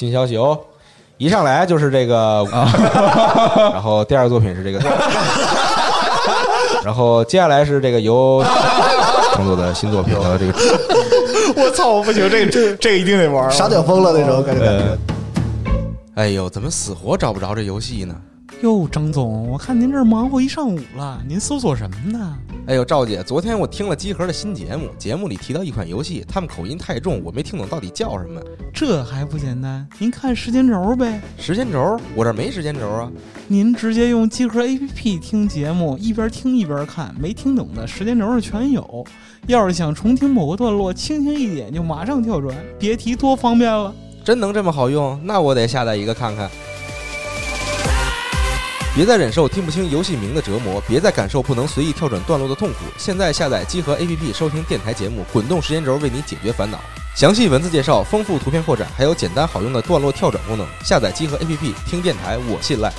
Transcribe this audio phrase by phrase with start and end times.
[0.00, 0.58] 新消息哦，
[1.18, 2.42] 一上来就是这个，
[3.70, 4.78] 然后第二个作品是这个，
[6.82, 8.42] 然后接下来是这个由
[9.34, 10.54] 创作的新作品的这个
[11.54, 13.50] 我操，我不行，这个这这个一定得玩。
[13.50, 14.64] 傻屌疯了那种感觉。
[14.64, 14.96] 呃，
[16.14, 18.14] 哎呦，怎么死活找不着这游戏呢？
[18.62, 22.36] 哟，张总，我看您这儿忙活一上午了，您搜索什么呢？
[22.66, 28.38] 哎呦，赵姐，昨天我听了集合的新节目，节目里提到一款游戏，他们口音太重，我没听懂到底叫什么。
[28.74, 29.88] 这还不简单？
[29.98, 33.10] 您看时间轴呗，时间轴，我这没时间轴啊。
[33.48, 39.06] 您直接用集合 APP 听节目，一边听一边看，没听懂的时间轴上全有。
[39.46, 43.94] 要是想重听某个段落，轻轻一点就马上跳转，别提多方便了。
[44.22, 45.18] 真能这么好用？
[45.24, 46.50] 那我得下载一个看看。
[48.92, 52.78] 别再忍受听不清游戏名的折磨，别再感受不能随意跳转段落的痛苦。
[52.98, 56.80] 现在下载集合 APP 收听电台节目，滚动时间轴为你解决烦恼。
[57.14, 60.66] 详细文字介绍、丰富图片扩展，还有简单好用的段落跳转功能。
[60.84, 62.92] 下载集合 APP 听电台，我信赖。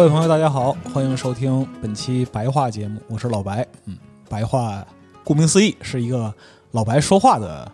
[0.00, 3.66] 各位朋友，大家好，欢迎收听本期白话节目，我是老白。
[3.84, 3.98] 嗯，
[4.30, 4.82] 白话
[5.22, 6.34] 顾名思义是一个
[6.70, 7.70] 老白说话的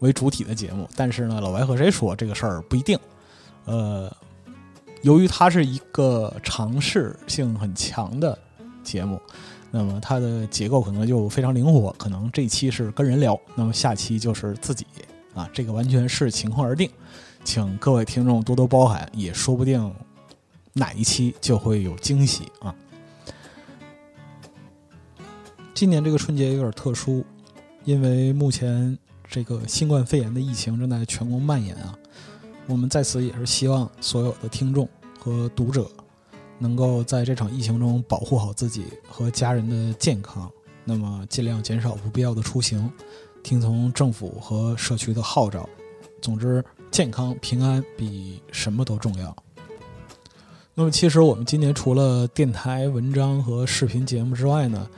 [0.00, 2.98] 为主体的节目，但是呢，老白和谁说这个事儿不一定。
[3.64, 4.14] 呃，
[5.00, 8.38] 由于它是一个尝试性很强的
[8.84, 9.18] 节目，
[9.70, 14.84] 那么它的结构可能就非常灵活，可能这期是跟人聊，那么下期就是自己
[15.34, 16.90] 啊，这个完全是情况而定，
[17.44, 19.90] 请各位听众多多包涵，也说不定。
[20.72, 22.74] 哪一期就会有惊喜啊！
[25.74, 27.24] 今年这个春节有点特殊，
[27.84, 28.96] 因为目前
[29.28, 31.98] 这个新冠肺炎的疫情正在全国蔓延啊。
[32.66, 34.88] 我们在此也是希望所有的听众
[35.18, 35.90] 和读者
[36.58, 40.48] 能够在这场疫情中保护好自己和家人的健康，
[40.84, 42.88] 那么尽量减少不必要的出行，
[43.42, 45.68] 听从政府和社区的号召。
[46.22, 49.34] 总之，健康平安比什么都重要。
[50.74, 54.88] 那么，其实我们今年除了电台文章和视频节目之外呢，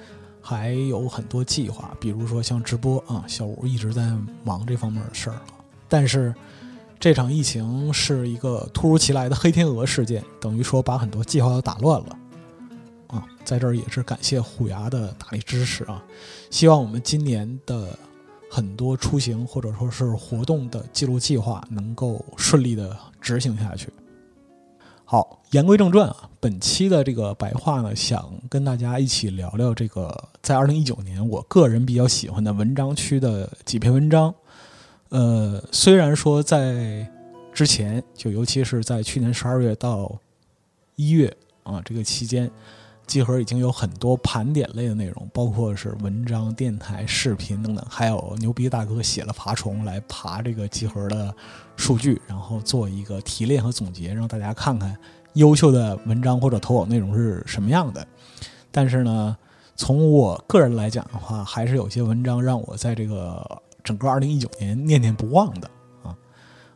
[0.40, 4.12] 还有很多计划，比如说像直播啊，小吴一直在
[4.44, 5.36] 忙这方面的事儿。
[5.88, 6.32] 但是，
[7.00, 12.18] 这场疫情是一个突如其来的黑天鹅事件，等于说把很多计划都打乱了
[13.08, 13.26] 啊。
[13.44, 16.00] 在这儿也是感谢虎牙的大力支持啊，
[16.50, 17.98] 希望我们今年的
[18.48, 23.88] 很多出行或者说是活动的记录计划能够顺利的执行下去。
[25.12, 34.34] 好，言归正传啊，本期的这个白话呢，想跟大家一起聊聊这个在二零一九年我个人比较喜欢的文章区的几篇文章。
[35.10, 37.06] 呃，虽然说在
[37.52, 40.18] 之前，就尤其是在去年十二月到
[40.96, 42.50] 一月啊这个期间，
[43.06, 51.34] 集合已经有很多盘点类的内容，包括是文章、电台、视频等等，还有牛逼大哥写了爬虫来爬这个集合的。
[51.74, 54.96] 数据，然后做一个提炼和总结，让大家看看
[55.32, 58.06] 优秀的文章或者投稿内容是什么样的。
[58.70, 59.36] 但是呢，
[59.74, 65.70] 从我个人来讲的话，还是有些文章让我在这个整个2019年念念不忘的
[66.04, 66.14] 啊。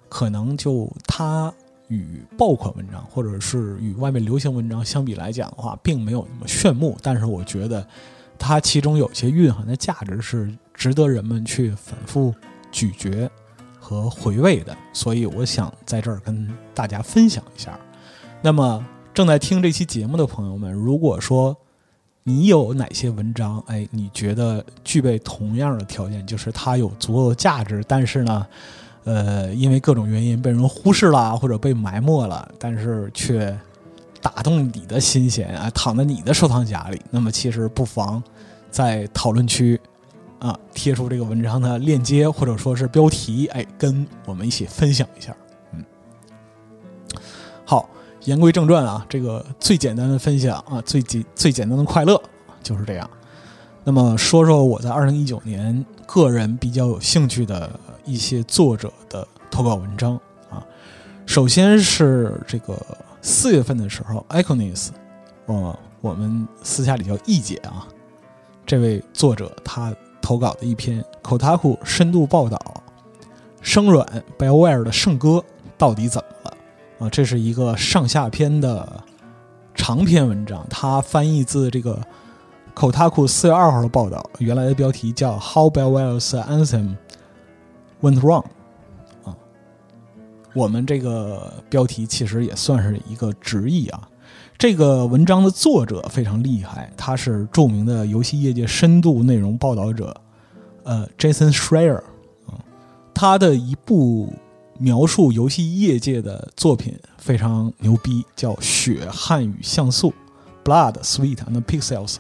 [0.09, 1.53] 可能就他
[1.89, 6.97] 与爆款文章或者是与外面流行文章相比来讲的话，并没有那么炫目。
[7.03, 7.87] 但是我觉得
[8.39, 12.35] 它其中有些蕴含的价值是值得人们去反复
[12.71, 13.31] 咀嚼。
[13.79, 17.79] 和回味的，所以我想在这儿跟大家分享一下。
[18.43, 21.57] 那么正在听这期节目的朋友们，如果说
[22.25, 28.45] 你有哪些文章，哎，你觉得具备同样的条件，就是它有足够的价值，但是呢，
[29.07, 33.59] 呃，因为各种原因被人忽视了或者被埋没了，但是却
[34.21, 38.23] 打动你的心弦啊，躺在你的收藏夹里，那么其实不妨
[38.71, 39.81] 在讨论区。
[40.39, 45.35] 啊，贴出这个文章的链接或者说是标题，哎，跟我们一起分享一下。
[45.73, 45.83] 嗯，
[47.65, 47.89] 好，
[48.25, 52.23] 言归正传啊，这个最简单的分享啊，最简最简单的快乐
[52.63, 53.11] 就是这样。
[53.83, 57.71] 那么说说我在二零一九年个人比较有兴趣的
[58.07, 60.15] 一些作者的投稿文章
[60.49, 60.65] 啊，
[61.27, 62.75] 首先是这个
[63.21, 64.93] 四月份的时候 i c o n i s
[65.47, 67.87] 哦，我们私下里叫易姐啊。
[68.65, 72.59] 这位作者他投稿的一篇 Kotaku 深度报道，
[73.61, 75.45] 生软 BioWare 的圣歌
[75.77, 76.57] 到底怎么了？
[76.99, 79.05] 啊，这是一个上下篇的
[79.75, 82.01] 长篇文章，它翻译自这个
[82.75, 86.97] Kotaku 四月二号的报道，原来的标题叫 How BioWare's Anthem
[88.07, 88.45] Went Wrong。
[89.25, 89.35] 啊，
[90.55, 94.09] 我们这个标题其实也算是一个直译啊。
[94.59, 100.19] 这个文章的作者非常厉害，他是著名的游戏业界深度内容报道者，
[100.85, 101.99] 呃，Jason Schreier
[102.47, 102.57] 啊，
[103.13, 104.33] 他的一部
[104.79, 110.15] 描述游戏业界的作品非常牛逼，叫《血汗与像素》
[110.65, 112.17] （Blood, Sweat and Pixels）。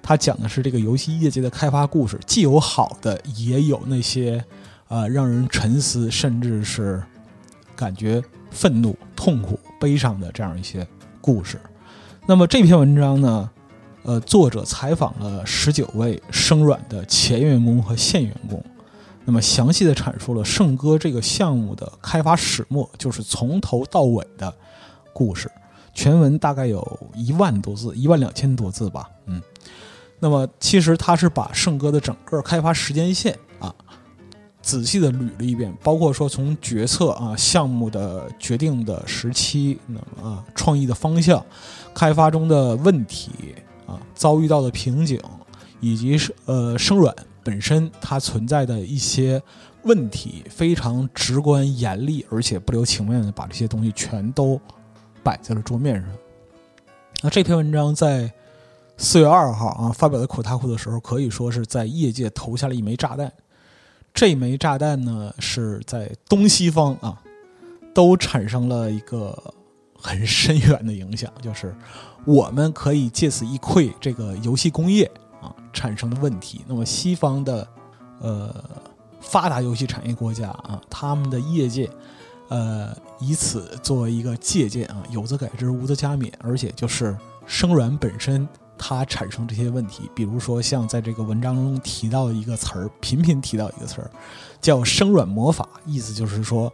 [0.00, 4.44] 他讲的是这个游戏业界的开发故事，既有好的，也有那些
[4.92, 7.02] 呃让人沉思，甚至是
[7.74, 10.86] 感觉愤怒、痛苦、悲伤的这样一些
[11.18, 11.58] 故事。
[12.26, 13.50] 那么这篇文章呢，
[14.02, 18.62] 呃，作者采访了十九位生软的前员工和现员工，
[19.24, 24.54] 那么详细的阐述了圣歌这个项目的开发始末，就是从头到尾的
[25.14, 25.50] 故事。
[25.94, 29.40] 全文大概有一万多字，一万两千多字吧，嗯。
[30.20, 33.36] 那么其实他是把圣歌的整个开发时间线，
[34.62, 41.44] 仔细的捋了一遍，包括说从决策啊、项目的决定的时期，那么啊，创意的方向。
[41.92, 43.30] 开发中的问题
[43.86, 45.20] 啊，遭遇到的瓶颈，
[45.80, 49.42] 以及是呃生软本身它存在的一些
[49.82, 54.58] 问题，非常直观、严厉，而且不留情面的把这些东西全都
[55.22, 56.08] 摆在了桌面上。
[57.20, 58.32] 那这篇文章在
[58.96, 63.30] 四月二号啊发表在口塔库的时候，可以说是在业界投下了一枚炸弹。
[64.12, 67.20] 这枚炸弹呢，是在东西方啊
[67.94, 69.54] 都产生了一个。
[70.04, 71.72] 很深远的影响，就是
[72.24, 75.08] 我们可以借此一窥这个游戏工业
[75.40, 76.64] 啊产生的问题。
[76.66, 77.68] 那么西方的
[78.18, 78.52] 呃
[79.20, 81.88] 发达游戏产业国家啊，他们的业界
[82.48, 86.32] 呃以此作为一个借鉴啊，有则改之，无则加勉。
[86.40, 87.16] 而且就是
[87.46, 88.48] 生软本身
[88.84, 94.10] 它产生这些问题，比如说像在这个文章中提到一个词儿，频频提到一个词儿，
[94.60, 96.70] 叫生软魔法，意思就是说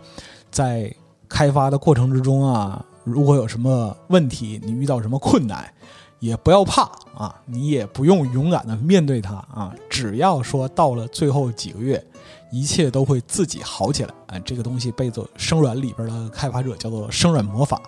[0.50, 0.90] 在
[1.28, 2.82] 开发的过程之中啊。
[3.04, 5.70] 如果有什么问题，你遇到什么困难，
[6.18, 6.82] 也不要怕
[7.14, 9.74] 啊，你也不用勇敢的面对它啊。
[9.90, 12.02] 只要说到了最后几个月，
[12.50, 14.38] 一切都会自己好起来啊。
[14.40, 17.80] 这个东西被做生软里边的开发者叫做生软魔法，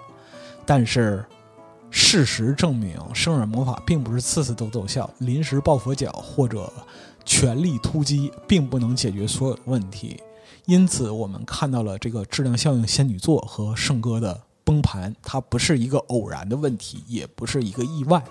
[0.66, 1.24] 但是
[1.90, 6.72] 事实证明，生软魔法并不是次次都奏效，临时抱佛脚或者
[7.24, 10.20] 全力突击，并不能解决所有问题。
[10.66, 14.42] 因此，我们看到了这个质量效应仙女座和圣歌的。
[14.62, 18.22] 崩盘，它不是一个偶然的问题，也不是一个意外，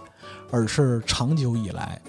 [0.50, 2.02] 而是长久以来，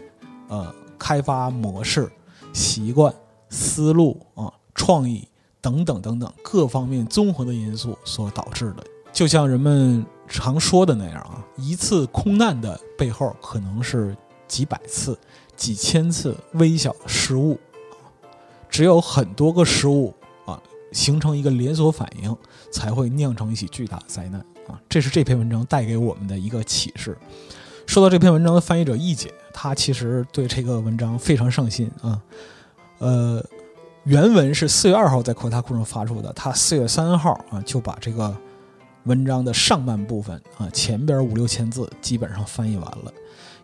[0.47, 2.09] 呃，开发模式、
[2.53, 3.13] 习惯、
[3.49, 5.27] 思路啊、创意
[5.61, 8.85] 等等等等各方面综合的因素所导致的。
[9.13, 14.17] 就像人们常说的那样啊，一次空难的背后，可能是
[14.49, 15.19] 几百次、
[15.57, 17.59] 几千次微小的失误，
[18.71, 20.15] 只有很多个失误
[20.47, 20.59] 啊。
[20.93, 22.37] 形成一个连锁反应，
[22.73, 24.81] 才会酿成一起巨大的灾难啊！
[24.89, 27.17] 这是这篇文章带给我们的一个启示。
[27.87, 32.21] 说到这篇文章的翻译者易姐，她其实对这个文章非常上心啊。
[32.99, 33.45] 呃，
[34.03, 38.37] 原文是四月二号在扩大库上发出的，她四月三号啊就把这个
[39.05, 43.13] 文章的上半部分啊前边五六千字基本上翻译完了。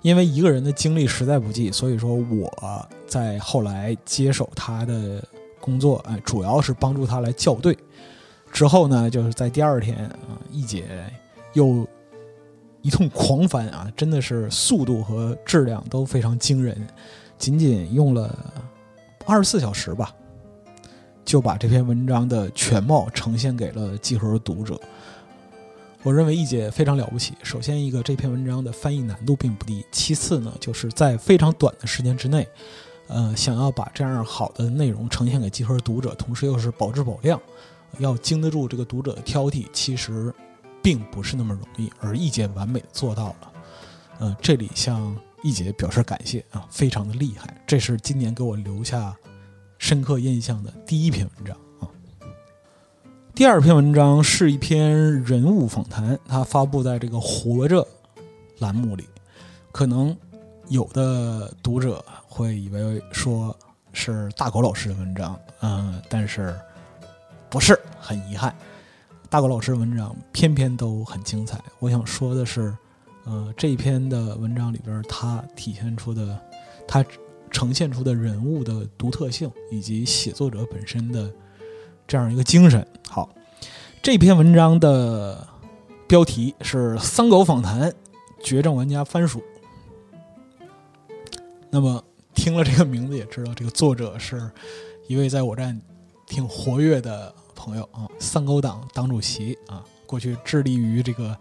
[0.02, 5.22] 因为一个人的精力实在不济，所以说我在后来接手他的。
[5.58, 7.76] 工作哎，主要是帮助他来校对。
[8.52, 10.84] 之后呢，就是在第二天啊，一姐
[11.54, 11.84] 又
[12.82, 16.86] 一通狂翻啊，真的是速度和质量都非常惊人。
[17.36, 18.32] 仅仅用了
[19.24, 20.14] 二十四小时吧，
[21.24, 24.78] 就把这篇文章的全貌呈现给了集合读者。
[26.06, 27.34] 我认为易姐非常了不起。
[27.42, 32.46] 首先，一个这篇文章的翻译难度并不低；其次呢，就是在非常短的时间之内。
[33.08, 37.42] 呃，想要把这样好的内容呈现给集合读者，同时又是保质保量，
[37.98, 40.32] 要经得住这个读者的挑剔，其实
[40.80, 41.90] 并不是那么容易。
[41.98, 43.52] 而易姐完美做到了。
[44.20, 47.60] 呃，这里向易姐表示感谢啊，非常的厉害。
[47.66, 49.12] 这是今年给我留下
[49.76, 51.56] 深刻印象的第一篇文章。
[53.36, 57.82] 第二篇文章是一篇人物访谈，它发布在这个《活着》
[58.60, 59.04] 栏目里，
[59.70, 60.16] 可能
[60.68, 62.02] 有的读者。
[62.26, 63.54] 会以为说
[63.92, 66.58] 是大狗老师的文章，嗯，但是
[67.50, 68.56] 不是很遗憾，
[69.28, 71.60] 大狗老师的文章偏偏都很精彩。
[71.78, 72.74] 我想说的是，
[73.24, 76.40] 呃，这篇的文章里边，它体现出的，
[76.88, 77.04] 它
[77.50, 81.30] 呈现出的人物的独特性，以及写作者本身的
[82.06, 82.86] 这样一个精神。
[83.08, 83.28] 好，
[84.02, 85.46] 这篇文章的
[86.06, 87.92] 标题是《三狗访谈
[88.42, 89.40] 绝症玩家番薯》。
[91.70, 92.02] 那么
[92.34, 94.50] 听了这个名字也知道，这个作者是
[95.08, 95.80] 一位在我站
[96.26, 101.36] 挺活跃的朋友啊，三狗党党主席啊，过去致力于这个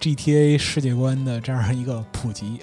[0.00, 2.60] GTA 世界观的这样一个普及，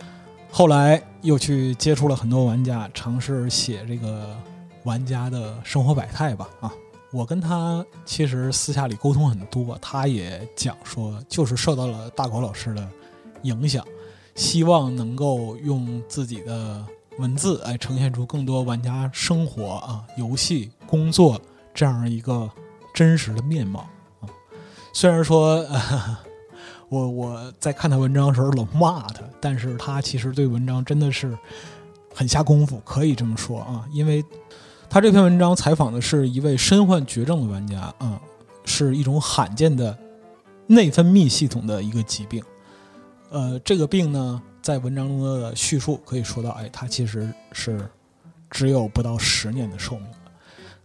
[0.52, 4.36] 后来又去接触了很多玩家，尝试写这个
[4.84, 6.72] 玩家的生活百态吧啊。
[7.16, 12.86] 我跟他其实私下里沟通很多，他也讲说，就是受到了大狗老师的
[13.44, 13.88] 影响，
[14.36, 16.86] 希望能够用自己的
[17.18, 21.40] 文字来呈现出更多玩家生活啊、游戏、工作
[21.74, 22.52] 这样一个
[22.94, 23.88] 真实的面貌
[24.20, 24.28] 啊。
[24.92, 26.18] 虽然说，呃、
[26.90, 31.38] 我我在看他文章的时候老骂他，但是他其实对文章真的是
[32.14, 34.22] 很下功夫，可以这么说啊，因为。
[34.90, 38.22] 他这篇文章采访的是一位身患绝症的玩家啊，
[38.64, 39.98] 是一种罕见的
[40.68, 42.42] 内分泌系统的一个疾病。
[43.30, 47.90] 呃，这个病呢，在文章中的叙述可以说到，哎，他其实是
[48.50, 50.08] 只有不到十年的寿命。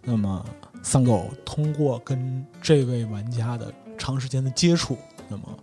[0.02, 0.44] 那么，
[0.82, 5.58] 三狗通过跟这位玩家的长时间的接触，那么，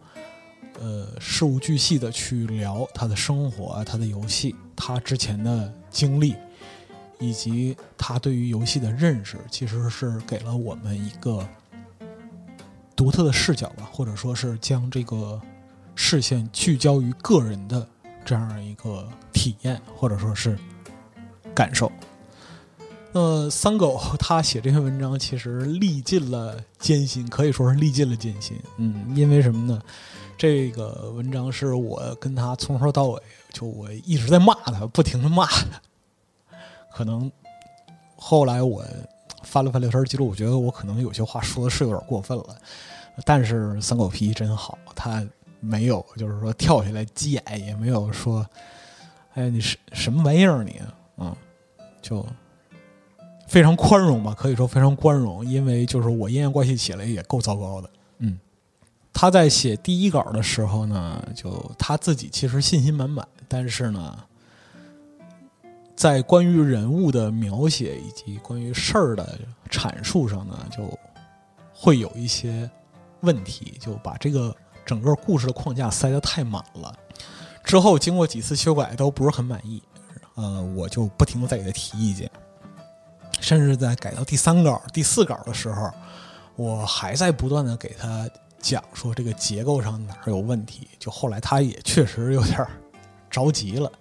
[0.79, 6.33] 呃，事无巨细的去聊他的生活、他的游戏、他之前的经历。
[7.19, 11.47] 以及他对于游戏的认识，其实是给了我们一个
[12.95, 15.39] 独特的视角吧，或者说是将这个
[15.95, 17.87] 视线聚焦于个人的
[18.23, 20.57] 这样一个体验，或者说是
[21.55, 21.91] 感受。
[23.13, 28.59] 那，三狗 他写这篇文章其实历尽了艰辛，可以说是历尽了艰辛。
[28.77, 29.81] 嗯，因为什么呢？
[30.37, 33.19] 这个文章是我跟他从头到尾，
[33.51, 35.81] 就我一直在骂他，不停的骂他。
[36.97, 37.31] 可能
[38.15, 38.83] 后来我
[39.43, 42.57] 翻了翻聊天记录，我觉得我可能有些话说的是有点过分了。
[43.23, 45.23] 但是三狗脾气真好，他
[45.59, 48.43] 没有就是说跳下来急眼，也没有说
[49.35, 50.81] “哎，你是什么玩意儿你”，
[51.17, 51.35] 嗯，
[52.01, 52.25] 就
[53.47, 55.45] 非常宽容吧，可以说非常宽容。
[55.45, 57.87] 因为就是我阴阳怪气起来也够糟糕的。
[58.17, 58.39] 嗯，
[59.13, 64.17] 他在写第一稿的时候呢，就他自己其实信心满满，但是呢。
[65.97, 70.87] 在关于人物的描写以及关于事儿的阐述上呢，就
[71.73, 72.69] 会有一些
[73.21, 76.95] 问题，就把这个整个故事的框架塞得太满了。
[77.63, 79.81] 之后经过几次修改都不是很满意，
[80.35, 82.29] 呃，我就不停的在给他提意见，
[83.39, 85.91] 甚至在改到第三稿、第四稿的时候，
[86.55, 90.87] 我还在不断的给他讲说这个结构上哪儿有问题。
[90.99, 92.63] 就后来他也确实有点
[93.31, 93.91] 着急了。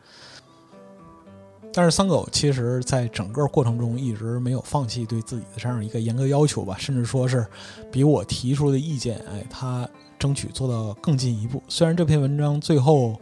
[1.77, 7.47] 但是三狗其实在整个过程中一直没有放弃对自己的这样一个严格要求吧，甚至说是
[7.93, 9.87] 比我提出的意见，哎，他
[10.19, 11.63] 争取做到更进一步。
[11.69, 13.15] 虽然这篇文章最后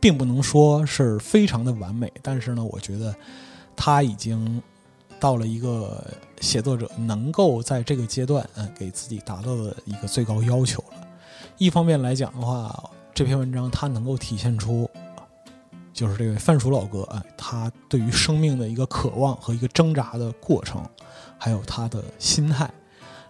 [0.00, 3.14] 并不能说是非常的完美，但是呢，我觉得
[3.76, 4.60] 他已经
[5.20, 6.04] 到了一个
[6.40, 11.06] 写作者能够在这个阶段嗯给自己达到的一个最高要求了。
[11.56, 14.90] 一方面来讲的话，这篇文章它能够体现出。
[15.92, 20.82] 就是这位番薯老哥，哎，他对于生命的一个渴望和一个挣扎的过程，
[21.38, 22.70] 还有他的心态。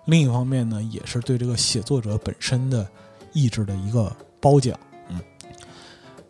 [0.07, 2.87] 另一方面呢，也是对这个写作者本身的
[3.33, 4.79] 意志的一个褒奖。
[5.09, 5.21] 嗯，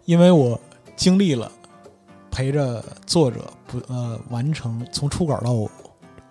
[0.04, 0.60] 因为我
[0.96, 1.50] 经历了
[2.30, 5.54] 陪着作者不呃完成从初稿到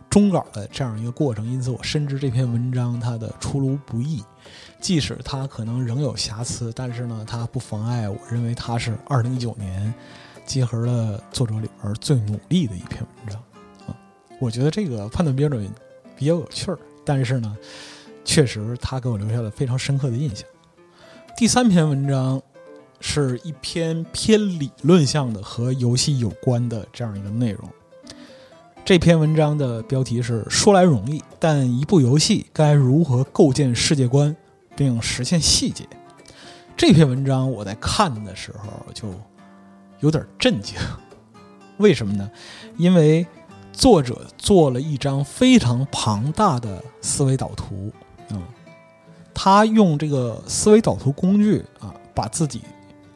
[0.09, 4.23] 终稿的这样一个过程，因此我深知这篇文章它的出炉不易。
[4.79, 9.93] 即使它可能仍有瑕疵，但是呢，它不妨碍我认为它是二零一九年
[10.45, 13.41] 集合了作者里边最努力的一篇文章
[13.87, 13.95] 啊。
[14.39, 15.69] 我觉得这个判断标准
[16.15, 17.57] 比较有趣儿，但是呢，
[18.25, 20.47] 确实它给我留下了非常深刻的印象。
[21.37, 22.41] 第三篇文章
[22.99, 27.69] 是一篇偏理论向的和游戏有关的这样一个内容。
[28.83, 34.35] 这篇文章的标题是“说来容易，但一部游戏该如何构建世界观？”
[34.75, 35.85] 并实现细节。
[36.75, 39.07] 这篇文章我在看的时候就
[39.99, 40.75] 有点震惊，
[41.77, 42.29] 为什么呢？
[42.77, 43.25] 因为
[43.71, 47.91] 作者做了一张非常庞大的思维导图，
[48.29, 48.41] 嗯，
[49.33, 52.61] 他用这个思维导图工具啊，把自己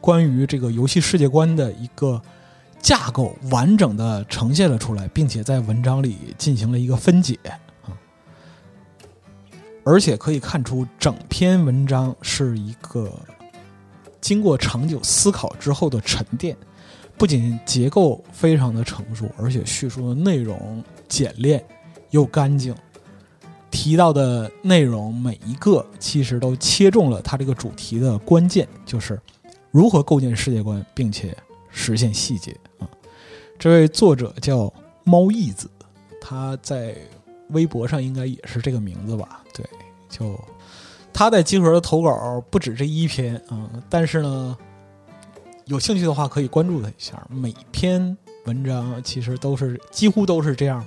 [0.00, 2.22] 关于这个游戏世界观的一个
[2.80, 7.38] 架构完整的呈现了出来，并且在文章里进行了一个分解
[7.82, 7.90] 啊。
[9.84, 13.12] 而且可以看出，整篇文章是一个
[14.20, 16.56] 经过长久思考之后的沉淀，
[17.16, 21.64] 不仅结构非常的成熟，而且叙述的内容简练
[22.10, 22.74] 又干净。
[23.70, 29.20] 提到的内容每一个其实都切中了他这个主题的关键，就是
[29.70, 31.36] 如何构建世界观，并且
[31.70, 32.56] 实现细节。
[33.58, 34.72] 这位作者叫
[35.04, 35.68] 猫义子，
[36.20, 36.94] 他在
[37.50, 39.42] 微博上应该也是这个名字吧？
[39.54, 39.64] 对，
[40.08, 40.38] 就
[41.12, 44.56] 他在集合的投稿不止这一篇啊，但是呢，
[45.64, 47.26] 有兴趣的话可以关注他一下。
[47.30, 50.84] 每篇文章其实都是几乎都是这样。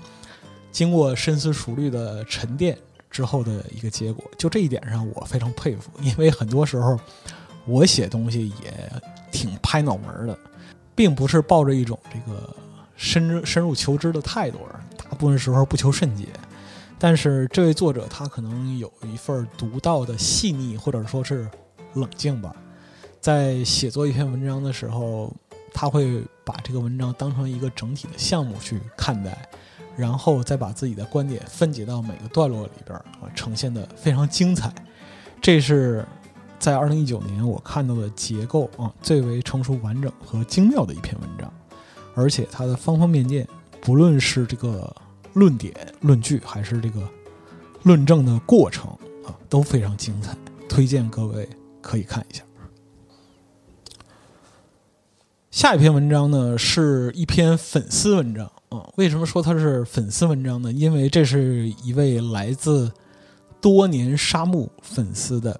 [0.71, 2.77] 经过深思熟虑的沉淀
[3.09, 6.99] 之后的一个结果，就这一点上我非常佩服，因为很多时候
[7.65, 10.37] 我写东西也挺拍脑门的，
[10.99, 12.53] 并不是抱着一种这个
[12.97, 14.57] 深深入求知的态度，
[14.97, 16.27] 大部分时候不求甚解。
[16.97, 21.49] 但是这位作者他可能有一份独到的细腻，或者说是
[21.93, 22.53] 冷静吧，
[23.21, 25.33] 在写作一篇文章的时候，
[25.73, 29.49] 他会把这个文章当成一个整体的项目去看待。
[29.95, 34.69] 然后再把自己的观点分解到每个段落里边啊，呈现的非常精彩。
[35.41, 36.05] 这是
[36.59, 41.51] 在二零一九年我看到的结构啊最为成熟、完整和精妙的一篇文章，
[42.13, 43.47] 而且它的方方面面，
[43.79, 44.93] 不论是这个
[45.33, 47.07] 论点、论据，还是这个
[47.83, 48.91] 论证的过程
[49.25, 50.35] 啊，都非常精彩，
[50.67, 51.47] 推荐各位
[51.81, 52.43] 可以看一下。
[55.49, 58.51] 下一篇文章呢，是一篇粉丝文章。
[58.69, 60.71] 啊，为什么说它是粉丝文章呢？
[60.71, 62.91] 因为这是一位来自
[63.59, 65.59] 多年沙漠粉丝的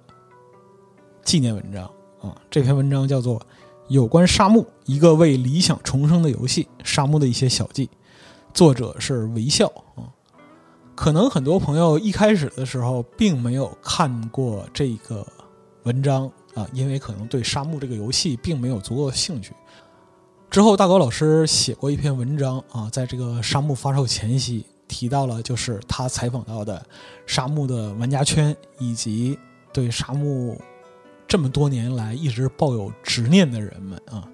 [1.24, 1.84] 纪念文章
[2.20, 2.36] 啊。
[2.50, 3.38] 这篇文章叫做
[3.88, 7.86] 《有关沙漠一个为理想重生的游戏：沙漠的一些小记》，
[8.52, 10.08] 作者是微笑啊。
[10.94, 15.26] 可能很多朋友一开始的时候并没有看过这个
[15.84, 19.54] 文章啊，因为可能对沙漠这个游戏并没有足够的兴趣。
[20.50, 26.84] 之后，大高老师写过一篇文章啊，在这个沙漠发售前夕提到了，就是他采访到的
[27.24, 29.38] 沙漠的玩家圈，以及
[29.72, 30.54] 对沙漠
[31.30, 34.28] 这么多年来一直抱有执念的人们啊，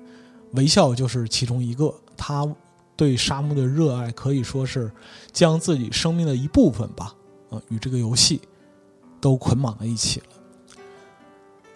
[0.54, 1.94] 微笑就是其中一个。
[2.16, 2.50] 他
[2.96, 4.90] 对沙漠的热爱可以说是
[5.30, 7.14] 将自己生命的一部分吧，
[7.50, 8.40] 啊，与这个游戏
[9.20, 10.26] 都捆绑在一起了。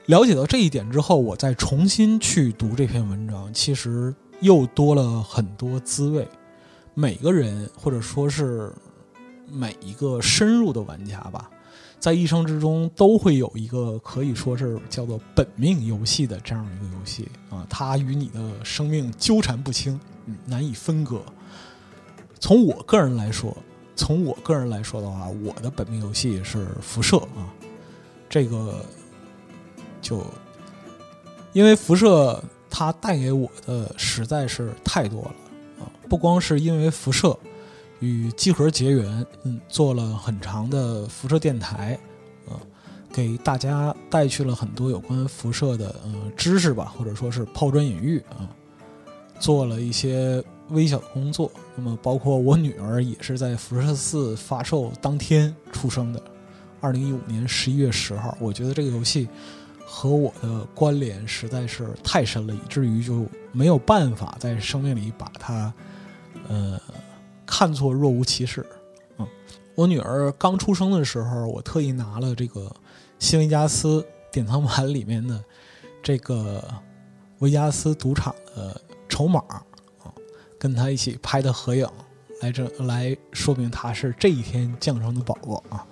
[0.07, 4.15] 了解到这一点之后，我再重新去读这篇文章，其实。
[4.43, 6.27] 又多了很多滋味。
[6.95, 8.73] 每个人，或者说是
[9.47, 11.51] 每一个深入的玩家吧，
[12.01, 20.01] 在一生之中都会有一个可以说是叫做本命游戏的这样一个游戏啊，它与你的生命纠缠不清，
[20.47, 21.23] 难以分割。
[22.41, 23.57] 从我个人来说，
[23.95, 27.53] 从我个人来说的话，我的本命游戏是辐射啊，
[28.29, 28.85] 这个
[30.01, 30.25] 就
[31.53, 32.43] 因为辐射。
[32.73, 35.35] 它带给我的实在是太多了
[35.81, 35.91] 啊！
[36.09, 37.37] 不光是因为辐射
[38.01, 41.99] 与机核结缘，嗯，做了很长的辐射电台，
[42.49, 42.59] 啊，
[43.13, 48.49] 给大家带去了很多有关辐射的呃知识吧，或者说是抛砖引玉啊，
[49.39, 51.51] 做了一些微小的工作。
[51.77, 56.23] 那么，包括我女儿也是在辐射四发售当天出生的，
[56.81, 58.37] 二零一五年十一月十号。
[58.41, 59.29] 我觉得这个游戏。
[59.93, 65.75] 和我的关联实在是太深了，以至于就没有办法在生命里把它，
[66.47, 66.81] 呃，
[67.51, 68.65] 看作若无其事。
[69.19, 69.27] 嗯，
[69.75, 72.73] 我女儿刚出生的时候，我特意拿了这个
[73.19, 75.43] 新维加斯典藏版里面的
[76.01, 76.63] 这个
[77.41, 79.41] 维加斯赌场的筹码
[79.99, 80.15] 啊，
[80.59, 81.87] 跟她一起拍的合影，
[82.41, 85.85] 来这来说明她是这一天降生的宝宝啊，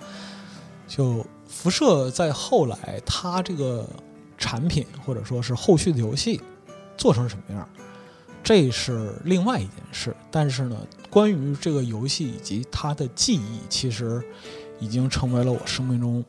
[0.86, 1.26] 就。
[1.50, 3.88] 辐射在后来，它这个
[4.36, 6.40] 产品或者说是后续的游戏
[6.94, 7.66] 做成什么样，
[8.48, 10.16] 这是另外一件事。
[10.30, 10.76] 但是呢，
[11.10, 14.24] 关于这个游戏以及它的记忆，其实
[14.80, 16.24] 已经成为了我生命中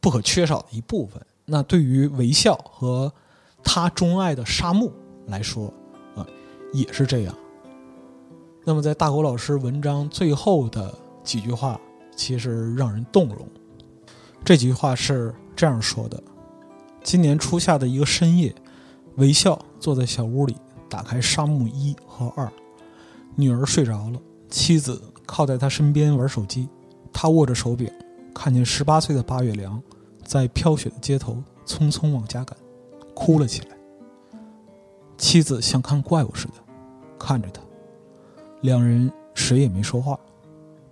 [0.00, 1.24] 不可缺少的一部分。
[1.44, 3.12] 那对于微笑和
[3.62, 4.90] 他钟爱的沙漠
[5.28, 5.72] 来说，
[6.16, 6.26] 啊，
[6.72, 7.32] 也是这样。
[8.64, 10.92] 那么在大国老师文章最后的
[11.22, 11.80] 几句话，
[12.16, 13.46] 其实让人动容。
[14.44, 16.20] 这几句话是这样说的：
[17.04, 18.52] 今年初夏的一个深夜，
[19.18, 20.56] 微笑坐在小屋里，
[20.92, 22.44] 打开《沙漠一》和《二》，
[23.34, 26.68] 女儿睡着了，妻子靠在他身边玩手机，
[27.10, 27.90] 他握着手柄，
[28.34, 29.82] 看见十八岁的八月良
[30.22, 32.54] 在飘雪的街头匆匆往家赶，
[33.14, 33.68] 哭了起来。
[35.16, 36.54] 妻子像看怪物似的
[37.18, 37.62] 看着他，
[38.60, 40.20] 两人谁也没说话。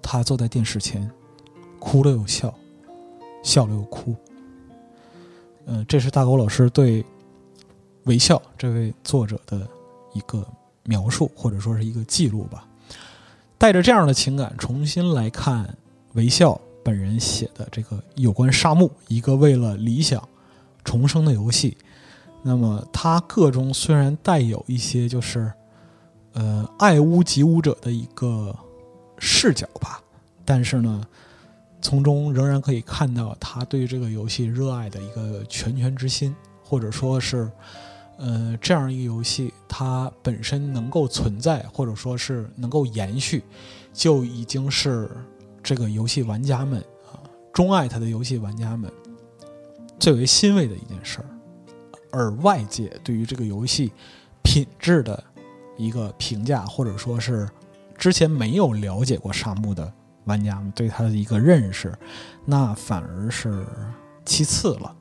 [0.00, 1.10] 他坐在电视前，
[1.78, 2.54] 哭了又笑。
[3.42, 4.14] 笑了又哭，
[5.64, 7.02] 嗯，这是大狗老师对
[8.04, 9.66] 微笑这位作者的
[10.12, 10.46] 一个
[10.84, 12.66] 描述，或者说是一个记录吧。
[13.58, 15.76] 带着这样的情感，重新来看
[16.14, 20.26] 韦笑本人写的这个有关沙漠一个为了理想
[20.82, 21.76] 重生的游戏。
[22.42, 25.52] 那么，他个中虽然带有一些就是
[26.32, 28.56] 呃爱屋及乌者的一个
[29.18, 30.00] 视角吧，
[30.44, 31.06] 但是呢，
[31.82, 37.50] 从中仍然可以看到他对这个游戏热爱的一个拳拳之心，或者说是。
[38.22, 43.42] 呃，这样一个游戏，它本身能够存在，或者说是能够延续，
[43.94, 45.10] 就已经是
[45.62, 46.78] 这个游戏玩家们
[47.10, 47.16] 啊，
[47.50, 48.92] 钟爱它的游戏玩家们
[49.98, 51.24] 最为欣慰的一件事儿。
[52.12, 53.90] 而外界对于这个游戏
[54.42, 55.24] 品质的
[55.78, 57.48] 一个评价，或者说是
[57.96, 59.90] 之前没有了解过沙漠的
[60.24, 61.96] 玩家们对它的一个认识，
[62.44, 63.64] 那反而是
[64.26, 64.94] 其次了。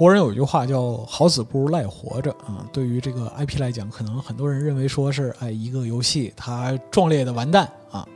[0.00, 2.64] 国人有一句话叫“好死不如赖活着”啊。
[2.72, 8.08] 对于这个 IP 来讲，可能很多人认为说是，哎，一个游戏它壮烈的完蛋啊，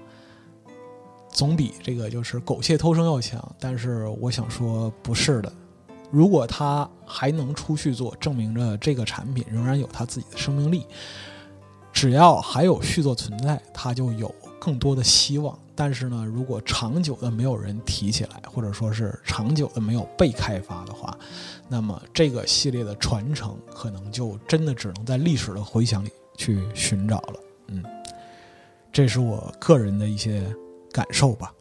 [1.29, 3.39] 总比这个就是苟且偷生要强。
[3.61, 5.53] 但是我想说，不是的。
[6.11, 10.87] 如果它还能出续作，证明着这个产品仍然有它自己的生命力。
[11.93, 15.59] 只要还有续作存在，它就有更多的希望。
[15.77, 21.17] 但是呢，如果长久的没有人提起来，或者说是长久的没有被开发的话，
[21.69, 27.41] 那么这个系列的传承可能就真的只能在历史的回响里去寻找了。
[27.69, 27.83] 嗯，
[28.93, 30.45] 这是我个人的一些
[30.93, 31.53] 感受吧。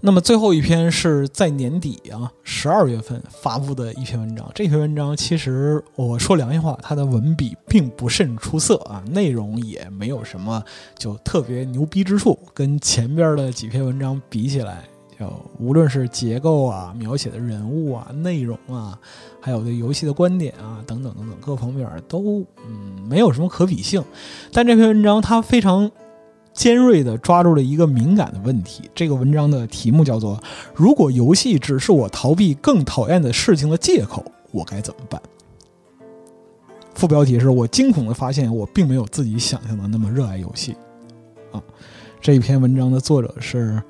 [0.00, 4.48] 那么最后一篇是在年底啊，十二月份发布的一篇文章。
[4.54, 10.62] 这篇文章其实我说良心话，它的文笔并不甚出色啊，内容也没有什么
[10.96, 12.38] 就特别牛逼之处。
[12.54, 14.84] 跟前边的几篇文章比起来，
[15.18, 18.96] 就无论是结构啊、描写的人物啊、内容啊，
[19.40, 24.00] 还有对游戏的观点啊等等等等各方面都嗯没有什么可比性。
[24.52, 25.90] 但这篇文章它非常。
[26.58, 28.90] 尖锐地抓住了一个敏感的问题。
[28.92, 30.42] 这个文章的题目叫做
[30.74, 35.22] “如果游戏只是我逃避更讨厌的事情的借口，我该怎么办？”
[36.96, 40.74] 副标题是我惊恐地发现，我并没有自己想象的那么热爱游戏。
[41.52, 41.62] 啊，
[42.20, 43.80] 这一篇文章的作者是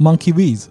[0.00, 0.64] Monkey Wiz。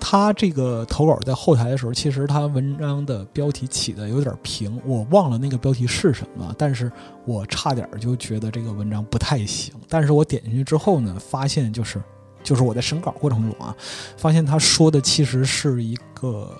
[0.00, 6.90] 他这个投稿在后台的时候，其实他文章的标题起的有点平，我忘了那个标题是什么，但是
[7.26, 9.74] 我差点就觉得这个文章不太行。
[9.88, 12.02] 但是我点进去之后呢，发现就是
[12.42, 13.76] 就是我在审稿过程中啊，
[14.16, 16.50] 发现他说的其实是一个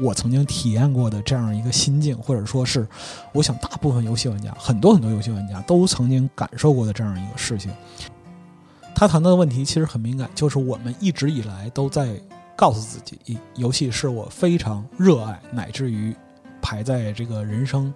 [0.00, 2.86] 我曾经体验过的这样一个心境，或者说是
[3.32, 7.70] 我想大部分游戏玩家，很多很多游戏玩家都曾经感受过的这样一个事情。
[8.94, 12.20] 他谈到的问题其实很敏感，就是我们一直以来都在
[12.62, 16.14] 告诉自己，游戏是我非常热爱，乃至于
[16.60, 17.92] 排在这个人生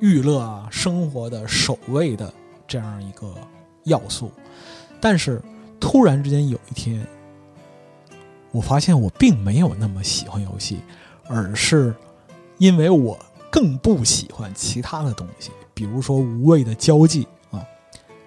[0.00, 2.32] 娱乐啊生活的首位的
[2.66, 3.34] 这样一个
[3.82, 4.32] 要素。
[5.02, 5.38] 但是
[5.78, 7.06] 突然之间有一天，
[8.52, 10.80] 我发现我并没有那么喜欢游戏，
[11.28, 11.94] 而是
[12.56, 13.18] 因为我
[13.50, 17.62] 更不喜欢其他的东西，比如说无谓的交际啊。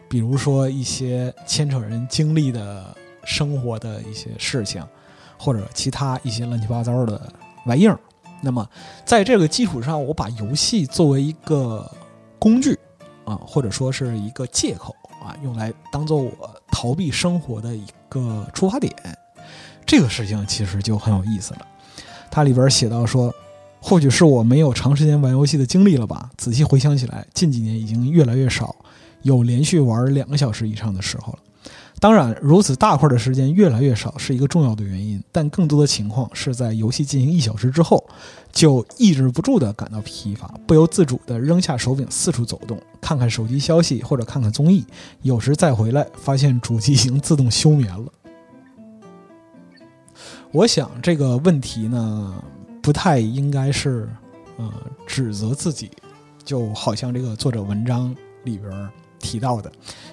[0.08, 4.86] 比如说一些牵扯人经历的生活的一些事情，
[5.38, 7.32] 或者其他一些乱七八糟的
[7.66, 8.00] 玩意儿。
[8.42, 8.68] 那么，
[9.06, 11.90] 在这个基础上，我把游戏作为一个
[12.38, 12.78] 工具
[13.26, 16.32] 啊，或者说是一个借口啊，用来当做我
[16.68, 18.94] 逃避生活的一个出发点。
[19.86, 21.66] 这个事情其实就很有意思了。
[22.30, 23.34] 它里边写到说，
[23.82, 26.30] 或许是我没有长时间玩游戏的经历了吧。
[26.38, 28.76] 仔细回想起来，近几年已经越来越少。
[29.24, 31.40] 有连续玩两个小时以上的时候了，
[32.00, 38.08] 当然，如此大块的时间越来越少是一个重要的原因，但更多的情况是在游戏进行一小时之后，
[38.52, 44.86] 就抑制不住的感到疲乏，不由自主的扔下手柄四处走动，看看手机消息或者看看综艺，
[45.24, 48.06] 有时再回来发现主机已经自动休眠了。
[50.52, 52.44] 我想这个问题呢，
[52.80, 54.08] 不太应该是，
[54.58, 54.72] 呃，
[55.08, 55.90] 指责自己，
[56.46, 58.90] 就好像这个作者文章里边。
[59.20, 59.72] 提到的，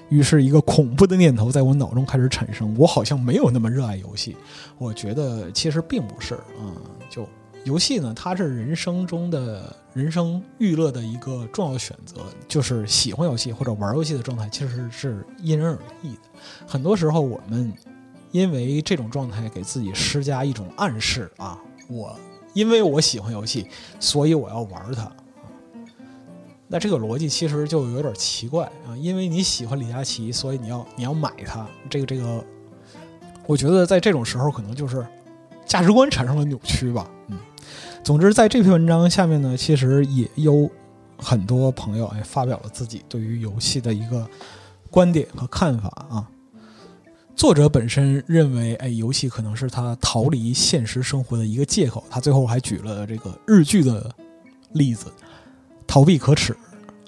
[0.08, 4.36] 于是一个恐怖的念头在我脑中开始产生：我好像没有那么热爱游戏。
[4.78, 6.74] 我觉得其实并不是，嗯，
[7.08, 7.28] 就
[7.64, 12.16] 游戏呢，它是人生中的人生娱乐的一个重要选择。
[12.46, 16.20] 就是喜欢游戏或者玩游戏的状态，其实是因人而异的。
[16.66, 17.72] 很多时候，我们
[18.32, 22.14] 因为这种状态给自己施加一种暗示啊，我
[22.52, 23.66] 因为我喜欢游戏，
[23.98, 25.10] 所以我要玩它。
[26.74, 31.64] 那这个逻辑其实就有点奇怪啊，因为你喜欢李佳琦，所以你要你要买它。
[31.88, 32.44] 这个这个，
[33.46, 35.06] 我觉得在这种时候可能就是
[35.64, 37.08] 价值观产生了扭曲吧。
[37.28, 37.38] 嗯，
[38.02, 40.68] 总之在这篇文章下面呢，其实也有
[41.16, 44.28] 很多朋友哎发表了自己对于游戏的一个
[44.90, 46.28] 观点和看法啊。
[47.36, 52.02] 作者本身认为，哎，游戏可能是他逃离现实生活的一个借口。
[52.10, 54.12] 他最后还举了这个日剧的
[54.72, 55.06] 例子，
[55.86, 56.56] 逃避可耻，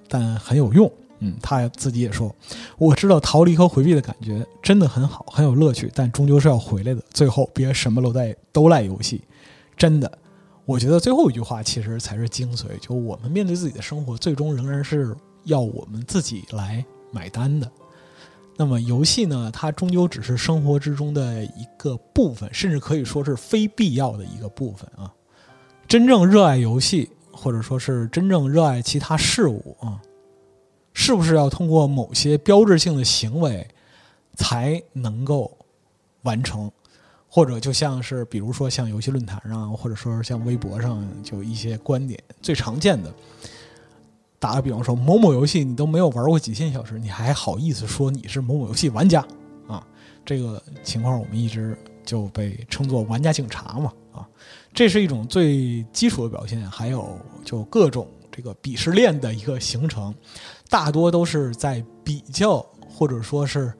[0.08, 0.90] 但很有用。
[1.20, 2.34] 嗯，他自己也说，
[2.76, 7.02] 我知道逃离和回避的感觉真的很好，很有乐趣，但终究是要回来的。
[7.10, 9.22] 最后别什么都在都赖游戏，
[9.78, 10.18] 真的，
[10.66, 12.66] 我觉得最后一句话其实才是精髓。
[12.80, 17.70] 就我们面对自己的生活，最终仍然是要我们自己来买单的。
[18.58, 19.50] 那么游戏呢？
[19.52, 25.10] 它终究只是生活之中的一个部分，甚至可以说是非必要的一个部分啊。
[25.88, 30.00] 真正热爱游戏，或者说是真正热爱其他事物啊，
[30.94, 33.68] 是不是要通过某些标志性的行为
[34.34, 35.56] 才能够
[36.22, 36.70] 完成？
[37.28, 43.12] 或者就像是比如说像游戏论坛上，或者说像微博上，就一些观点最常见的。
[44.38, 49.26] 打个比方说，某某游戏你都没有玩过几千小时，你还好意思说你是某某游戏玩家
[49.68, 49.86] 啊？
[50.24, 54.28] 这个情况我们一直就被称作“玩家警察”嘛啊，
[54.76, 56.70] 这是一种最基础的表现。
[56.70, 60.14] 还有就各种这个鄙视链的一个形成，
[60.68, 63.72] 大多都是在比较或者说是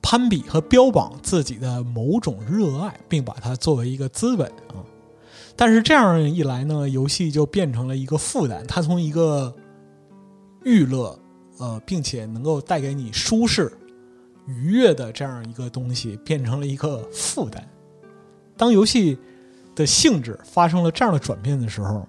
[0.00, 4.78] 攀比和标榜自己的某种热爱，并把它作为一个资本啊。
[5.56, 9.52] 但是这样一来呢，游戏就变成了一个负担，它从一个
[10.62, 11.18] 娱乐，
[11.58, 13.76] 呃，并且能够带给你舒适、
[14.46, 17.68] 愉悦的这样一个东西，变成了一个负担。
[18.56, 19.18] 当游戏
[19.78, 22.04] 的性质发生了这样的转变的时候，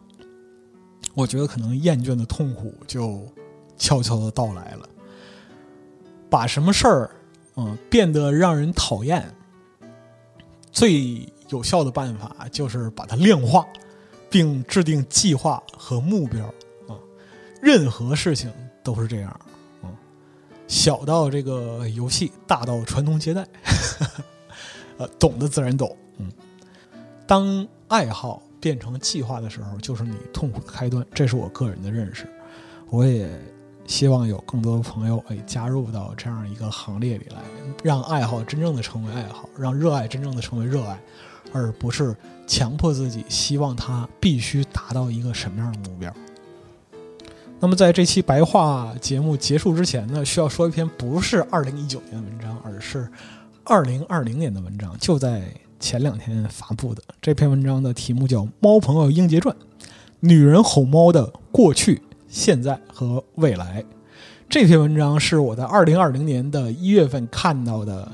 [1.13, 3.23] 我觉得可能厌倦的痛苦就
[3.77, 4.89] 悄悄的到来了。
[6.31, 7.11] 把什么事儿，
[7.55, 9.23] 嗯，变得让人讨厌，
[10.71, 13.67] 最有效的办法就是把它量化，
[14.31, 16.45] 并制定计划和目标。
[16.87, 16.97] 啊
[17.61, 18.51] 任何事情
[18.83, 19.29] 都是这样，
[19.83, 19.93] 啊，
[20.67, 23.45] 小到这个游戏，大到传宗接代，
[24.97, 25.95] 呃，懂的自然懂，
[27.29, 31.05] 当爱好变成计划的时候，就是你痛苦的开端。
[31.13, 32.27] 这是我个人的认识，
[32.89, 33.29] 我也
[33.85, 37.37] 希望有更多的朋友哎加入到这样一个行列里来，
[37.83, 40.99] 让爱好真正的成为爱好，让热爱真正的成为热爱，
[41.53, 42.15] 而不是
[42.47, 46.11] 强迫自己希望它必须达到一个什么样的目标。
[47.59, 53.07] 那么，在这期白话节目结束之前呢，需要说一篇不是二零一九年的文章，而是
[53.65, 57.01] 二零二零年的文章，就在前两天发布的。
[57.21, 59.55] 这篇文章的题目叫《猫朋友英杰传：
[60.19, 63.81] 女人吼猫的过去、现在和未来》。
[64.49, 68.11] 这篇文章是我在二零二零年的一月份看到的。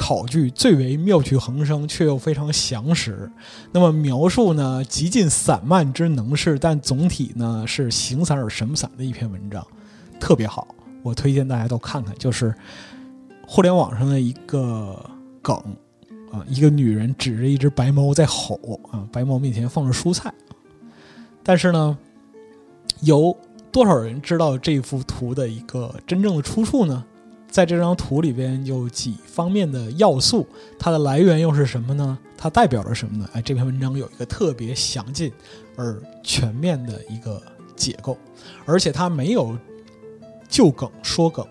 [0.00, 3.28] 考据最为妙趣横生，却又非常详实。
[3.72, 9.66] 那么描述呢，极尽散漫之能事，但总体呢是形散而神不散的一篇文章，
[10.20, 10.68] 特别好。
[11.02, 12.14] 我推荐大家都看看。
[12.16, 12.54] 就是
[13.44, 15.04] 互联网上的一个
[15.42, 15.60] 梗
[16.30, 18.58] 啊，一个女人指着一只白猫在吼
[18.90, 20.32] 啊，白猫面前放着蔬菜。
[21.42, 21.96] 但是呢，
[23.00, 23.36] 有
[23.72, 27.04] 多少人知道这幅图的一个真正的出处呢？
[27.50, 30.46] 在这张图里边有几方面的要素，
[30.78, 32.18] 它的来源又是什么呢？
[32.36, 33.26] 它代表着什么呢？
[33.32, 35.32] 哎，这篇文章有一个特别详尽
[35.74, 37.40] 而全面的一个
[37.74, 38.18] 解构，
[38.66, 39.56] 而且它没有
[40.46, 41.46] 就梗说梗，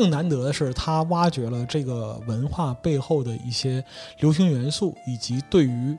[0.00, 3.84] 更难得的是，他挖掘了这个文化背后的一些
[4.20, 5.94] 流行元素，以及对于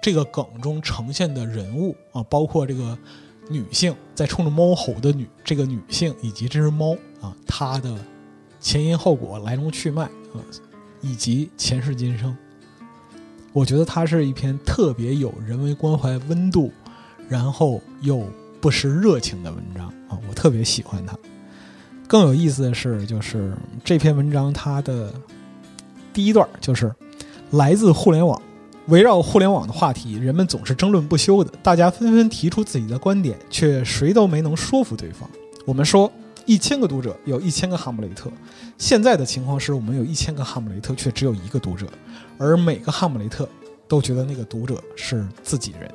[0.00, 2.96] 这个梗中呈现的人物啊，包括这个
[3.50, 7.94] 女性在冲着猫吼的女这个女性，以及这只猫啊，它的。
[8.58, 10.40] 前因后果、来龙去脉啊，
[11.02, 12.36] 以及前世今生，
[13.52, 16.70] 我觉得它是一篇特别有人文关怀温度，
[17.28, 18.22] 然后又
[18.60, 21.18] 不失热情的文章啊，我特别喜欢它。
[22.10, 23.52] 更有意思的是，就是
[23.84, 25.14] 这篇文章它的
[26.12, 26.92] 第一段就是
[27.52, 28.42] 来自互联网，
[28.88, 35.30] 围绕互联网的话题，人们总是争论不休的，大家纷纷提出自己的观点，却谁都没能说服对方。
[35.64, 36.10] 我们说。
[36.46, 38.28] 一千个读者有一千个哈姆雷特，
[38.76, 41.86] 现在的情况是我们有一千个哈姆雷特，却只有一个读者，
[42.38, 43.48] 而每个哈姆雷特
[43.86, 45.88] 都觉得那个读者是自己人。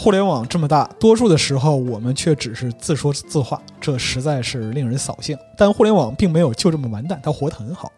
[0.00, 5.36] 互联网这么大，多数的时候我们却只是自说自话，这实在是令人扫兴。
[5.56, 7.90] 但互联网并没有就这么完蛋，它活得很好。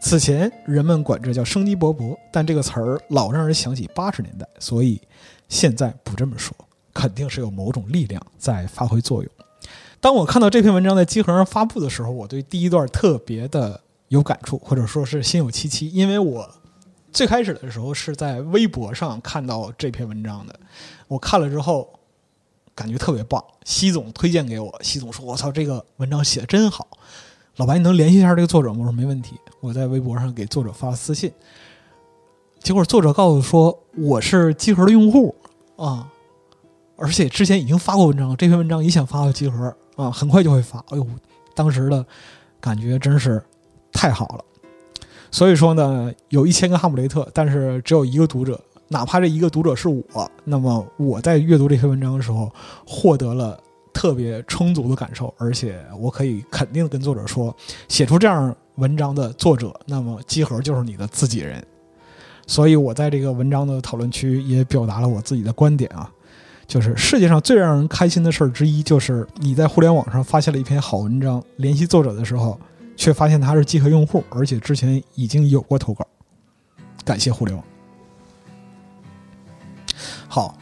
[0.00, 5.00] 此前人们管这叫生机勃勃，但这个词儿老让人想起八十年代，所以
[5.48, 6.56] 现在不这么说，
[6.92, 9.32] 肯定是有某种力量在发挥作用。
[10.00, 16.48] 当我看到这篇文章在集合上发布的时候，我对第一段特别的有感触，或者说是心有戚戚，因为我
[17.10, 20.60] 最开始的时候是在微博上看到这篇文章的，
[21.08, 21.98] 我看了之后
[22.74, 23.42] 感觉特别棒。
[23.64, 26.86] 西总推荐给我，西总说：“我操，这个文章写的真好。”
[27.56, 28.78] 老白，你能联系一下这个作者吗？
[28.80, 29.36] 我说没问题。
[29.60, 31.32] 我在微博上给作者发私信，
[32.60, 35.34] 结果作者告诉我说我是集合的用户
[35.76, 36.10] 啊，
[36.96, 40.80] 而且之前已经发过文章，这篇文章也想发到集合啊，很快就会发。
[40.88, 41.06] 哎呦，
[41.54, 42.04] 当时的
[42.60, 43.40] 感觉真是
[43.92, 44.44] 太好了。
[45.30, 48.60] 所以说呢，有一千个哈姆雷特，但是只有一个读者，
[48.94, 52.48] 哪怕这一个读者是我，那么我在阅读这篇文章的时候，
[52.86, 53.58] 获得了
[53.92, 57.52] 特别充足的感受，而且我可以肯定跟作者说，
[57.88, 61.60] 写出这样文章的作者，那么集合就是你的自己人。
[62.46, 66.08] 所以我在这个文章的讨论区也表达了我自己的观点啊，
[66.68, 72.56] 就是世界上最让人开心的事儿之一，就是你在互联网上发现了一篇好文章，联系作者的时候。
[72.96, 76.06] 却发现他是集合用户，而且之前已经有过投稿。
[77.04, 77.73] 感谢互联网。
[80.34, 80.58] 好，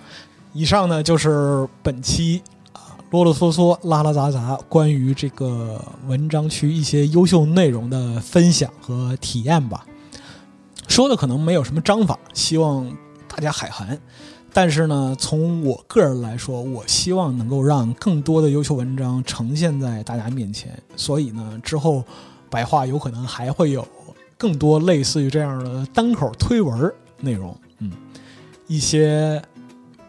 [0.52, 2.42] 以上呢就是本期
[2.74, 9.86] 啊啰啰嗦嗦、拉拉杂杂关于这个文章区一些优秀内容的分享和体验吧。
[10.88, 12.86] 说的可能没有什么章法，希望
[13.26, 13.98] 大家海涵。
[14.52, 20.78] 但是呢，从我个人来说，我希望能够让更多的优秀文章呈现在大家面前。
[20.96, 22.04] 所以呢，之后
[22.50, 23.88] 白话有可能还会有
[24.36, 27.56] 更多类似于这样的单口推文内容。
[27.78, 27.90] 嗯，
[28.66, 29.42] 一些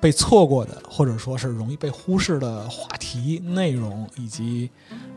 [0.04, 4.70] 被错过的，或者说是容易被忽视的话题内容，以及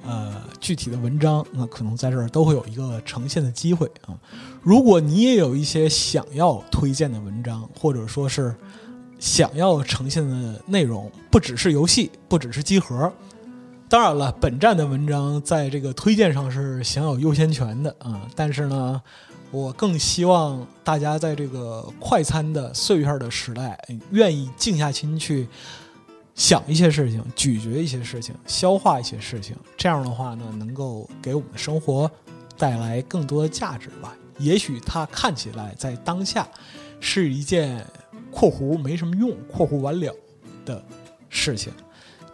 [0.07, 4.15] 呃具体的文章，那可能在这儿都会有一个呈现的机会啊。
[4.63, 8.55] 如果你也有一些想要推荐的文章，或者说是。
[9.19, 13.11] 想要呈现的内容不只是游戏，不只是机核。
[13.89, 18.29] 当然了，本站的文章在这个推荐上是享有优先权的啊。
[18.37, 19.01] 但是呢，
[19.57, 25.49] 我更希望大家在这个快餐的碎片的时代，愿意静下心去
[26.35, 29.57] 想一些事情，咀嚼一些事情，消化一些事情。
[29.75, 32.11] 这样的话呢，能够给我们的生活
[32.59, 34.15] 带来更多的价值吧。
[34.39, 36.47] 也许它看起来在当下
[37.01, 37.83] 是一件。
[38.31, 40.15] 括弧没什么用，括弧完了
[40.67, 40.85] 的
[41.31, 41.73] 事情，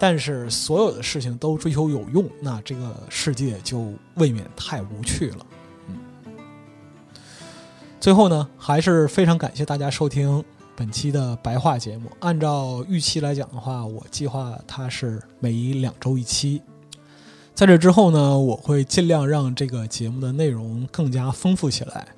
[0.00, 5.46] 但是所有的事情都追求有用，那这个世界就未免太无趣了。
[8.02, 10.42] 最后呢，还是非常感谢大家收听
[10.74, 12.10] 本期的白话节目。
[12.18, 16.60] 按照预期来讲的话，我计划它是每两周一期。
[17.54, 22.08] 在这之后呢，我会尽量让这个节目的内容更加丰富起来。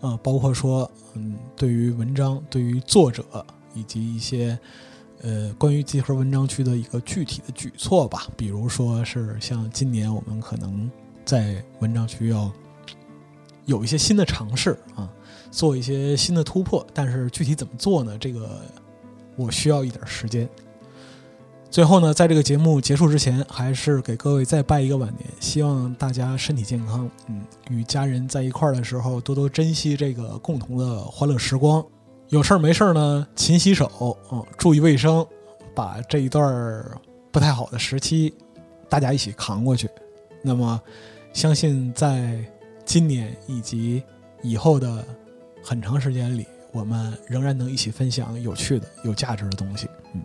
[0.00, 3.24] 啊，包括说，嗯，对于文章、对于作者
[3.72, 4.58] 以及一些，
[5.22, 10.90] 呃，关于集合文章区的一个具体的举措吧，比如说是像今年我们可能
[11.24, 12.50] 在文章区要
[13.70, 15.08] 有一些新的尝试啊，
[15.52, 18.18] 做一些新的突破，但是具体怎么做呢？
[18.18, 18.60] 这个
[19.36, 20.48] 我需要一点时间。
[21.70, 27.08] 最后呢，在这个节目结束之前，还是给各位再拜一个晚年，希望大家身体健康。
[27.28, 31.84] 嗯，与家人在一块儿的时候，多多珍惜这个共同的欢乐时光。
[32.28, 35.24] 有事儿没事儿呢，勤洗手，嗯，注意卫生，
[35.72, 36.84] 把这一段
[37.30, 38.34] 不太好的时期，
[38.88, 39.88] 大家一起扛过去。
[40.42, 40.80] 那么，
[41.32, 42.44] 相信在
[42.90, 44.02] 今年以及
[44.42, 45.06] 以后的
[45.62, 49.88] 很长时间里，我们仍然能一起分享有趣的、有价值的东西。
[50.12, 50.20] 嗯。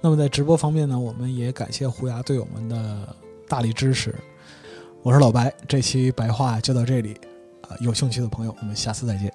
[0.00, 4.12] 那么在直播方面呢，我们也感谢胡牙对我们的大力支持。
[5.04, 7.14] 我是老白，这期白话就到这里，
[7.68, 9.32] 啊，有兴趣的朋友，我们下次再见。